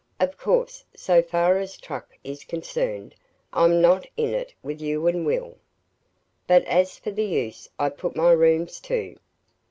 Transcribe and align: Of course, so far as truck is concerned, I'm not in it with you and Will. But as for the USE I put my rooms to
Of 0.19 0.35
course, 0.35 0.83
so 0.95 1.21
far 1.21 1.59
as 1.59 1.77
truck 1.77 2.17
is 2.23 2.43
concerned, 2.43 3.13
I'm 3.53 3.79
not 3.81 4.07
in 4.17 4.33
it 4.33 4.51
with 4.63 4.81
you 4.81 5.05
and 5.05 5.27
Will. 5.27 5.59
But 6.47 6.65
as 6.65 6.97
for 6.97 7.11
the 7.11 7.23
USE 7.23 7.69
I 7.77 7.89
put 7.89 8.15
my 8.15 8.31
rooms 8.31 8.79
to 8.79 9.15